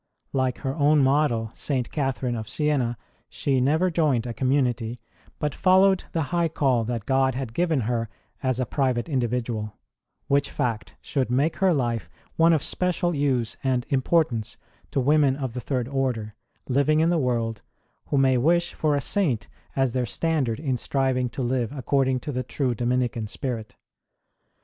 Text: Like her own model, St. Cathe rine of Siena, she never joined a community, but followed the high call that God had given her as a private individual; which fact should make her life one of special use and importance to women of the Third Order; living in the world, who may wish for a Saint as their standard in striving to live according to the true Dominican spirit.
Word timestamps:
Like 0.33 0.57
her 0.57 0.73
own 0.75 1.03
model, 1.03 1.51
St. 1.53 1.91
Cathe 1.91 2.23
rine 2.23 2.33
of 2.35 2.49
Siena, 2.49 2.97
she 3.29 3.61
never 3.61 3.91
joined 3.91 4.25
a 4.25 4.33
community, 4.33 4.99
but 5.37 5.53
followed 5.53 6.05
the 6.11 6.23
high 6.33 6.47
call 6.47 6.83
that 6.85 7.05
God 7.05 7.35
had 7.35 7.53
given 7.53 7.81
her 7.81 8.09
as 8.41 8.59
a 8.59 8.65
private 8.65 9.07
individual; 9.07 9.73
which 10.27 10.49
fact 10.49 10.95
should 11.01 11.29
make 11.29 11.57
her 11.57 11.71
life 11.71 12.09
one 12.35 12.51
of 12.51 12.63
special 12.63 13.13
use 13.13 13.57
and 13.63 13.85
importance 13.89 14.57
to 14.89 14.99
women 14.99 15.35
of 15.35 15.53
the 15.53 15.61
Third 15.61 15.87
Order; 15.87 16.33
living 16.67 16.99
in 16.99 17.11
the 17.11 17.19
world, 17.19 17.61
who 18.07 18.17
may 18.17 18.39
wish 18.39 18.73
for 18.73 18.95
a 18.95 19.01
Saint 19.01 19.49
as 19.75 19.93
their 19.93 20.07
standard 20.07 20.59
in 20.59 20.77
striving 20.77 21.29
to 21.29 21.43
live 21.43 21.71
according 21.71 22.19
to 22.21 22.31
the 22.31 22.41
true 22.41 22.73
Dominican 22.73 23.27
spirit. 23.27 23.75